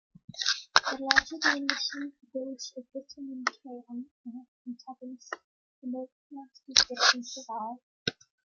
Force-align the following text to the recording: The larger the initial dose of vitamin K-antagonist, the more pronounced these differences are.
The 0.73 0.97
larger 0.99 1.37
the 1.37 1.57
initial 1.57 2.11
dose 2.33 2.73
of 2.75 2.85
vitamin 2.91 3.45
K-antagonist, 3.45 5.35
the 5.83 5.87
more 5.89 6.09
pronounced 6.27 6.63
these 6.65 6.83
differences 6.87 7.45
are. 7.47 7.75